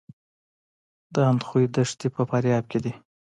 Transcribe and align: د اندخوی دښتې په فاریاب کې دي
د 1.13 1.15
اندخوی 1.31 1.65
دښتې 1.75 2.07
په 2.15 2.21
فاریاب 2.29 2.63
کې 2.71 2.79
دي 2.83 2.93